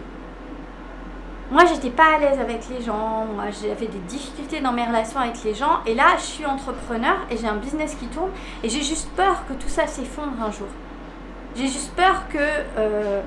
moi, 1.51 1.65
j'étais 1.67 1.91
pas 1.91 2.15
à 2.17 2.19
l'aise 2.19 2.41
avec 2.41 2.69
les 2.71 2.83
gens, 2.83 3.27
moi, 3.35 3.45
j'avais 3.51 3.87
des 3.87 3.99
difficultés 4.09 4.61
dans 4.61 4.73
mes 4.73 4.85
relations 4.85 5.21
avec 5.21 5.43
les 5.45 5.55
gens, 5.55 5.81
et 5.87 5.95
là, 5.95 6.17
je 6.17 6.23
suis 6.23 6.47
entrepreneur 6.47 7.17
et 7.31 7.37
j'ai 7.37 7.47
un 7.47 7.57
business 7.57 7.95
qui 7.95 8.07
tourne, 8.07 8.31
et 8.63 8.69
j'ai 8.69 8.83
juste 8.83 9.11
peur 9.15 9.45
que 9.47 9.53
tout 9.53 9.69
ça 9.69 9.87
s'effondre 9.87 10.33
un 10.43 10.51
jour. 10.51 10.69
J'ai 11.55 11.69
juste 11.69 11.95
peur 11.95 12.27
que 12.33 12.39
euh, 12.79 13.21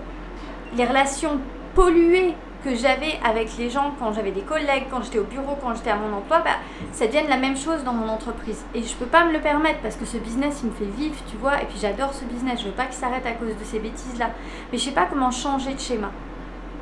les 0.75 0.85
relations 0.85 1.39
polluées 1.75 2.35
que 2.63 2.75
j'avais 2.75 3.19
avec 3.23 3.57
les 3.57 3.69
gens 3.69 3.93
quand 3.99 4.13
j'avais 4.13 4.31
des 4.31 4.41
collègues, 4.41 4.85
quand 4.89 5.03
j'étais 5.03 5.19
au 5.19 5.23
bureau, 5.23 5.57
quand 5.61 5.75
j'étais 5.75 5.91
à 5.91 5.95
mon 5.95 6.15
emploi, 6.17 6.39
bah, 6.39 6.57
ça 6.91 7.07
devienne 7.07 7.27
la 7.29 7.37
même 7.37 7.57
chose 7.57 7.83
dans 7.83 7.93
mon 7.93 8.09
entreprise. 8.09 8.65
Et 8.73 8.83
je 8.83 8.95
peux 8.95 9.05
pas 9.05 9.25
me 9.25 9.33
le 9.33 9.39
permettre 9.39 9.79
parce 9.79 9.95
que 9.95 10.05
ce 10.05 10.17
business, 10.17 10.61
il 10.63 10.69
me 10.69 10.75
fait 10.75 10.97
vivre, 10.97 11.15
tu 11.29 11.37
vois, 11.37 11.61
et 11.61 11.65
puis 11.65 11.77
j'adore 11.79 12.13
ce 12.13 12.25
business, 12.25 12.61
je 12.61 12.65
veux 12.65 12.71
pas 12.71 12.85
qu'il 12.85 12.95
s'arrête 12.95 13.25
à 13.25 13.31
cause 13.31 13.49
de 13.49 13.63
ces 13.63 13.79
bêtises-là. 13.79 14.31
Mais 14.71 14.77
je 14.77 14.83
sais 14.83 14.91
pas 14.91 15.07
comment 15.09 15.31
changer 15.31 15.73
de 15.73 15.79
schéma. 15.79 16.11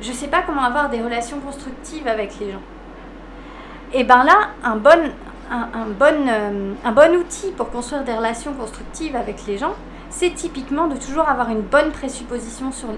Je 0.00 0.12
sais 0.12 0.28
pas 0.28 0.42
comment 0.42 0.62
avoir 0.62 0.90
des 0.90 1.02
relations 1.02 1.40
constructives 1.40 2.06
avec 2.06 2.38
les 2.40 2.52
gens. 2.52 2.62
Et 3.92 4.04
ben 4.04 4.24
là, 4.24 4.50
un 4.64 4.76
bon, 4.76 5.10
un, 5.50 5.86
bon, 5.98 6.28
euh, 6.28 6.72
un 6.84 6.92
bon 6.92 7.16
outil 7.16 7.52
pour 7.52 7.70
construire 7.70 8.04
des 8.04 8.12
relations 8.12 8.52
constructives 8.52 9.16
avec 9.16 9.46
les 9.46 9.58
gens, 9.58 9.74
c'est 10.10 10.34
typiquement 10.34 10.88
de 10.88 10.96
toujours 10.96 11.28
avoir 11.28 11.50
une 11.50 11.62
bonne 11.62 11.92
présupposition 11.92 12.72
sur... 12.72 12.88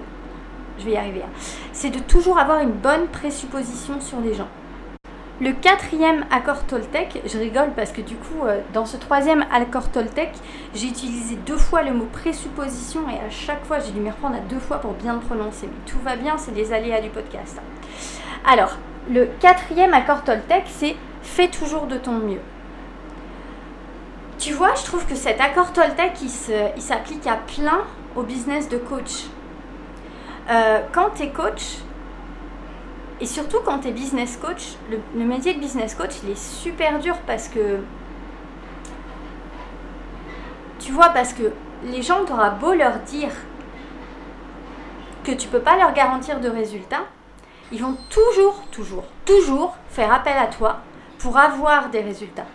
Je 0.79 0.85
vais 0.85 0.91
y 0.91 0.97
arriver. 0.97 1.21
Hein. 1.23 1.31
C'est 1.73 1.89
de 1.89 1.99
toujours 1.99 2.39
avoir 2.39 2.61
une 2.61 2.71
bonne 2.71 3.07
présupposition 3.07 3.99
sur 3.99 4.21
les 4.21 4.33
gens. 4.33 4.47
Le 5.41 5.53
quatrième 5.53 6.25
accord 6.31 6.65
Toltec, 6.65 7.21
je 7.25 7.37
rigole 7.37 7.71
parce 7.73 7.93
que 7.93 8.01
du 8.01 8.15
coup, 8.15 8.45
euh, 8.45 8.59
dans 8.73 8.85
ce 8.85 8.97
troisième 8.97 9.45
accord 9.53 9.89
Toltec, 9.89 10.31
j'ai 10.73 10.87
utilisé 10.87 11.37
deux 11.45 11.57
fois 11.57 11.81
le 11.81 11.93
mot 11.93 12.07
présupposition 12.11 13.01
et 13.09 13.25
à 13.25 13.29
chaque 13.29 13.63
fois, 13.65 13.79
j'ai 13.79 13.91
dû 13.91 14.01
m'y 14.01 14.09
reprendre 14.09 14.35
à 14.35 14.39
deux 14.39 14.59
fois 14.59 14.79
pour 14.79 14.91
bien 14.93 15.13
le 15.13 15.21
prononcer. 15.21 15.67
Mais 15.67 15.91
tout 15.91 15.99
va 16.03 16.17
bien, 16.17 16.37
c'est 16.37 16.51
les 16.51 16.73
aléas 16.73 16.99
du 16.99 17.09
podcast. 17.09 17.57
Alors, 18.45 18.77
le 19.09 19.29
quatrième 19.39 19.93
accord 19.93 20.25
Toltec, 20.25 20.63
c'est 20.67 20.97
fais 21.21 21.47
toujours 21.47 21.87
de 21.87 21.97
ton 21.97 22.13
mieux. 22.19 22.41
Tu 24.39 24.51
vois, 24.51 24.75
je 24.75 24.83
trouve 24.83 25.05
que 25.05 25.15
cet 25.15 25.39
accord 25.39 25.71
Toltec, 25.71 26.13
il 26.21 26.81
s'applique 26.81 27.27
à 27.27 27.35
plein 27.35 27.83
au 28.17 28.23
business 28.23 28.67
de 28.67 28.77
coach. 28.77 29.27
Euh, 30.49 30.81
quand 30.91 31.11
tu 31.11 31.23
es 31.23 31.29
coach, 31.29 31.77
et 33.21 33.25
surtout 33.25 33.59
quand 33.63 33.79
tu 33.79 33.89
es 33.89 33.91
business 33.91 34.37
coach, 34.37 34.75
le, 34.89 35.25
métier 35.25 35.53
de 35.53 35.59
business 35.59 35.93
coach, 35.93 36.15
il 36.23 36.31
est 36.31 36.39
super 36.39 36.99
dur 36.99 37.17
parce 37.27 37.47
que... 37.47 37.79
Tu 40.79 40.91
vois, 40.91 41.09
parce 41.09 41.33
que 41.33 41.51
les 41.83 42.01
gens, 42.01 42.25
t'aura 42.25 42.49
beau 42.49 42.73
leur 42.73 42.99
dire 42.99 43.31
que 45.23 45.31
tu 45.31 45.47
peux 45.47 45.59
pas 45.59 45.77
leur 45.77 45.93
garantir 45.93 46.39
de 46.39 46.49
résultats, 46.49 47.03
ils 47.71 47.83
vont 47.83 47.97
toujours, 48.09 48.63
toujours, 48.71 49.03
toujours 49.25 49.75
faire 49.89 50.11
appel 50.11 50.37
à 50.37 50.47
toi 50.47 50.77
pour 51.19 51.37
avoir 51.37 51.89
des 51.89 52.01
résultats. 52.01 52.47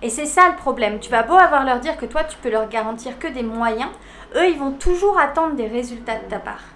Et 0.00 0.08
c'est 0.08 0.26
ça 0.26 0.48
le 0.48 0.56
problème. 0.56 1.00
Tu 1.00 1.10
vas 1.10 1.22
beau 1.24 1.34
avoir 1.34 1.64
leur 1.64 1.80
dire 1.80 1.96
que 1.96 2.06
toi, 2.06 2.24
tu 2.24 2.38
peux 2.38 2.50
leur 2.50 2.68
garantir 2.68 3.18
que 3.18 3.28
des 3.28 3.42
moyens, 3.42 3.90
eux, 4.34 4.48
ils 4.48 4.58
vont 4.58 4.72
toujours 4.72 5.18
attendre 5.18 5.56
des 5.56 5.66
résultats 5.66 6.16
de 6.16 6.30
ta 6.30 6.38
part. 6.38 6.73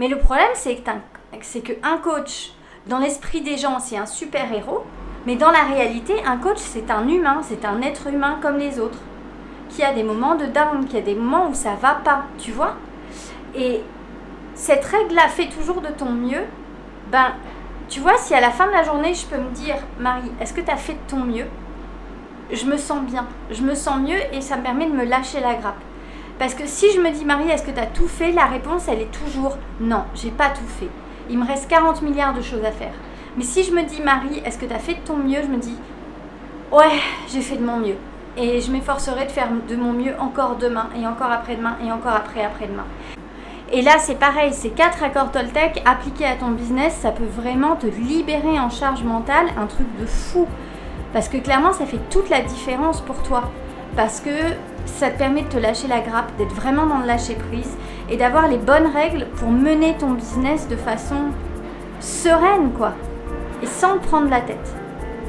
Mais 0.00 0.08
le 0.08 0.18
problème, 0.18 0.50
c'est 0.54 0.76
que 0.76 1.72
coach, 2.02 2.52
dans 2.86 2.98
l'esprit 2.98 3.40
des 3.40 3.56
gens, 3.56 3.78
c'est 3.78 3.96
un 3.96 4.06
super 4.06 4.52
héros, 4.52 4.84
mais 5.26 5.36
dans 5.36 5.50
la 5.50 5.62
réalité, 5.62 6.14
un 6.26 6.36
coach, 6.36 6.58
c'est 6.58 6.90
un 6.90 7.08
humain, 7.08 7.40
c'est 7.42 7.64
un 7.64 7.80
être 7.82 8.08
humain 8.08 8.38
comme 8.42 8.58
les 8.58 8.78
autres, 8.78 8.98
qui 9.70 9.82
a 9.82 9.92
des 9.92 10.02
moments 10.02 10.34
de 10.34 10.46
down, 10.46 10.84
qui 10.86 10.96
a 10.96 11.00
des 11.00 11.14
moments 11.14 11.48
où 11.48 11.54
ça 11.54 11.74
va 11.80 11.94
pas, 11.94 12.24
tu 12.38 12.52
vois? 12.52 12.74
Et 13.54 13.80
cette 14.54 14.84
règle-là, 14.84 15.28
fait 15.28 15.48
toujours 15.48 15.80
de 15.80 15.88
ton 15.88 16.10
mieux, 16.10 16.44
ben, 17.10 17.32
tu 17.88 18.00
vois, 18.00 18.16
si 18.18 18.34
à 18.34 18.40
la 18.40 18.50
fin 18.50 18.66
de 18.66 18.72
la 18.72 18.82
journée, 18.82 19.14
je 19.14 19.26
peux 19.26 19.38
me 19.38 19.50
dire, 19.50 19.76
Marie, 19.98 20.30
est-ce 20.40 20.52
que 20.52 20.60
tu 20.60 20.70
as 20.70 20.76
fait 20.76 20.94
de 20.94 21.10
ton 21.10 21.18
mieux? 21.18 21.46
Je 22.50 22.66
me 22.66 22.76
sens 22.76 23.00
bien, 23.02 23.26
je 23.50 23.62
me 23.62 23.74
sens 23.74 24.00
mieux 24.00 24.18
et 24.32 24.40
ça 24.40 24.56
me 24.56 24.62
permet 24.62 24.86
de 24.86 24.92
me 24.92 25.04
lâcher 25.04 25.40
la 25.40 25.54
grappe. 25.54 25.80
Parce 26.38 26.54
que 26.54 26.66
si 26.66 26.92
je 26.92 27.00
me 27.00 27.10
dis, 27.10 27.24
Marie, 27.24 27.48
est-ce 27.50 27.62
que 27.62 27.70
tu 27.70 27.78
as 27.78 27.86
tout 27.86 28.08
fait? 28.08 28.32
La 28.32 28.46
réponse, 28.46 28.88
elle 28.88 29.00
est 29.00 29.12
toujours 29.12 29.56
non, 29.80 30.02
j'ai 30.14 30.30
pas 30.30 30.50
tout 30.50 30.66
fait. 30.66 30.88
Il 31.30 31.38
me 31.38 31.46
reste 31.46 31.68
40 31.68 32.02
milliards 32.02 32.34
de 32.34 32.42
choses 32.42 32.64
à 32.64 32.72
faire. 32.72 32.92
Mais 33.36 33.44
si 33.44 33.62
je 33.62 33.72
me 33.72 33.82
dis, 33.82 34.02
Marie, 34.02 34.42
est-ce 34.44 34.58
que 34.58 34.66
tu 34.66 34.74
as 34.74 34.78
fait 34.78 34.94
de 34.94 35.00
ton 35.00 35.16
mieux? 35.16 35.42
Je 35.42 35.48
me 35.48 35.58
dis, 35.58 35.76
ouais, 36.72 37.00
j'ai 37.32 37.40
fait 37.40 37.56
de 37.56 37.64
mon 37.64 37.76
mieux. 37.76 37.96
Et 38.36 38.60
je 38.60 38.70
m'efforcerai 38.72 39.26
de 39.26 39.30
faire 39.30 39.48
de 39.68 39.76
mon 39.76 39.92
mieux 39.92 40.14
encore 40.18 40.56
demain, 40.56 40.88
et 41.00 41.06
encore 41.06 41.30
après-demain, 41.30 41.76
et 41.86 41.92
encore 41.92 42.14
après-après-demain. 42.14 42.86
Et 43.72 43.82
là, 43.82 43.98
c'est 43.98 44.18
pareil, 44.18 44.52
ces 44.52 44.70
quatre 44.70 45.02
accords 45.02 45.30
Toltec 45.30 45.82
appliqués 45.84 46.26
à 46.26 46.34
ton 46.34 46.50
business, 46.50 46.96
ça 47.00 47.10
peut 47.10 47.24
vraiment 47.24 47.76
te 47.76 47.86
libérer 47.86 48.58
en 48.58 48.70
charge 48.70 49.02
mentale, 49.04 49.46
un 49.56 49.66
truc 49.66 49.86
de 50.00 50.06
fou. 50.06 50.46
Parce 51.12 51.28
que 51.28 51.38
clairement, 51.38 51.72
ça 51.72 51.86
fait 51.86 52.00
toute 52.10 52.28
la 52.28 52.40
différence 52.40 53.00
pour 53.00 53.22
toi. 53.22 53.50
Parce 53.96 54.20
que 54.20 54.30
ça 54.86 55.10
te 55.10 55.18
permet 55.18 55.42
de 55.42 55.48
te 55.48 55.56
lâcher 55.56 55.88
la 55.88 56.00
grappe, 56.00 56.36
d'être 56.36 56.54
vraiment 56.54 56.86
dans 56.86 56.98
le 56.98 57.06
lâcher 57.06 57.34
prise 57.34 57.76
et 58.10 58.16
d'avoir 58.16 58.48
les 58.48 58.58
bonnes 58.58 58.88
règles 58.92 59.26
pour 59.36 59.50
mener 59.50 59.94
ton 59.98 60.10
business 60.10 60.68
de 60.68 60.76
façon 60.76 61.16
sereine, 62.00 62.72
quoi. 62.76 62.92
Et 63.62 63.66
sans 63.66 63.98
te 63.98 64.06
prendre 64.06 64.28
la 64.28 64.40
tête. 64.40 64.74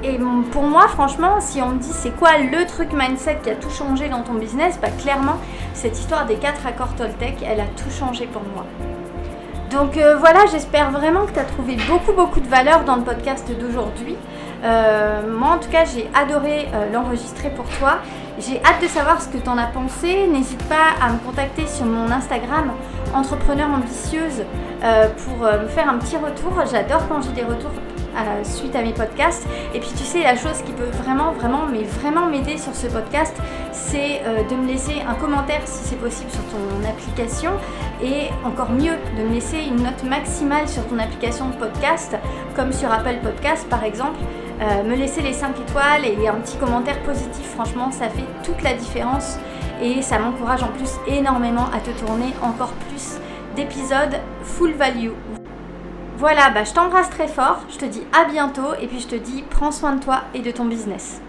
Et 0.04 0.20
pour 0.52 0.64
moi, 0.64 0.88
franchement, 0.88 1.40
si 1.40 1.62
on 1.62 1.70
me 1.70 1.80
dit 1.80 1.92
c'est 1.92 2.16
quoi 2.16 2.38
le 2.38 2.66
truc 2.68 2.94
mindset 2.94 3.40
qui 3.44 3.50
a 3.50 3.56
tout 3.56 3.70
changé 3.70 4.08
dans 4.10 4.22
ton 4.22 4.34
business, 4.34 4.78
bah 4.80 4.90
clairement, 5.02 5.38
cette 5.74 5.98
histoire 5.98 6.26
des 6.26 6.36
quatre 6.36 6.68
accords 6.68 6.94
Toltec, 6.96 7.38
elle 7.44 7.60
a 7.60 7.66
tout 7.66 7.90
changé 7.90 8.28
pour 8.28 8.44
moi. 8.54 8.66
Donc 9.72 9.98
euh, 9.98 10.16
voilà, 10.18 10.46
j'espère 10.52 10.92
vraiment 10.92 11.26
que 11.26 11.32
tu 11.32 11.40
as 11.40 11.44
trouvé 11.44 11.76
beaucoup 11.90 12.14
beaucoup 12.14 12.40
de 12.40 12.48
valeur 12.48 12.84
dans 12.84 12.98
le 12.98 13.02
podcast 13.02 13.50
d'aujourd'hui. 13.60 14.16
Euh, 14.64 15.22
moi 15.38 15.50
en 15.56 15.58
tout 15.60 15.70
cas 15.70 15.86
j'ai 15.86 16.10
adoré 16.14 16.68
euh, 16.74 16.92
l'enregistrer 16.92 17.50
pour 17.50 17.66
toi. 17.80 18.00
J'ai 18.40 18.62
hâte 18.64 18.82
de 18.82 18.88
savoir 18.88 19.22
ce 19.22 19.30
que 19.30 19.38
tu 19.38 19.50
en 19.50 19.58
as 19.58 19.68
pensé. 19.68 20.28
N'hésite 20.28 20.64
pas 20.64 20.96
à 21.02 21.12
me 21.12 21.20
contacter 21.20 21.68
sur 21.68 21.86
mon 21.86 22.12
Instagram 22.12 22.72
entrepreneur 23.14 23.70
ambitieuse 23.70 24.44
pour 25.26 25.38
me 25.38 25.68
faire 25.70 25.88
un 25.88 25.98
petit 26.00 26.18
retour. 26.18 26.52
J'adore 26.70 27.08
quand 27.08 27.22
j'ai 27.22 27.32
des 27.32 27.44
retours 27.44 27.72
suite 28.44 28.76
à 28.76 28.82
mes 28.82 28.94
podcasts. 28.94 29.48
Et 29.74 29.80
puis 29.80 29.90
tu 29.98 30.04
sais, 30.04 30.24
la 30.24 30.36
chose 30.36 30.62
qui 30.66 30.72
peut 30.72 30.90
vraiment, 31.04 31.32
vraiment, 31.34 31.66
mais 31.72 31.84
vraiment 31.84 32.28
m'aider 32.28 32.58
sur 32.58 32.74
ce 32.74 32.88
podcast, 32.88 33.36
c'est 33.72 34.22
euh, 34.26 34.44
de 34.50 34.56
me 34.56 34.68
laisser 34.68 35.02
un 35.08 35.16
commentaire 35.16 35.62
si 35.66 35.84
c'est 35.84 36.00
possible 36.00 36.32
sur 36.32 36.44
ton 36.46 36.88
application. 36.88 37.52
Et 38.02 38.30
encore 38.46 38.72
mieux, 38.72 38.94
de 39.18 39.24
me 39.24 39.34
laisser 39.34 39.60
une 39.60 39.84
note 39.84 40.04
maximale 40.04 40.68
sur 40.68 40.86
ton 40.88 41.00
application 41.00 41.50
de 41.50 41.56
podcast, 41.56 42.16
comme 42.56 42.72
sur 42.72 42.92
Apple 42.92 43.18
Podcast 43.24 43.68
par 43.70 43.84
exemple. 43.84 44.20
Euh, 44.62 44.84
me 44.84 44.96
laisser 44.96 45.22
les 45.22 45.34
5 45.34 45.60
étoiles 45.60 46.06
et 46.06 46.28
un 46.28 46.36
petit 46.36 46.56
commentaire 46.58 47.00
positif, 47.04 47.46
franchement, 47.56 47.92
ça 47.92 48.08
fait 48.08 48.24
toute 48.44 48.62
la 48.64 48.74
différence 48.74 49.38
et 49.82 50.02
ça 50.02 50.18
m'encourage 50.18 50.64
en 50.64 50.70
plus 50.70 50.92
énormément 51.08 51.66
à 51.74 51.80
te 51.80 51.92
tourner 52.00 52.34
encore 52.42 52.72
plus 52.88 53.18
d'épisodes 53.58 54.16
full 54.44 54.72
value. 54.72 55.12
Voilà, 56.18 56.50
bah, 56.52 56.64
je 56.64 56.72
t'embrasse 56.72 57.10
très 57.10 57.28
fort, 57.28 57.66
je 57.70 57.78
te 57.78 57.86
dis 57.86 58.04
à 58.14 58.24
bientôt 58.30 58.74
et 58.82 58.88
puis 58.88 59.02
je 59.02 59.08
te 59.08 59.16
dis 59.16 59.44
prends 59.50 59.72
soin 59.72 59.98
de 59.98 60.04
toi 60.04 60.22
et 60.34 60.40
de 60.40 60.52
ton 60.52 60.64
business. 60.64 61.22